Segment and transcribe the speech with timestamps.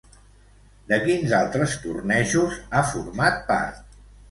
[0.91, 3.87] De quins altres tornejos ha format part?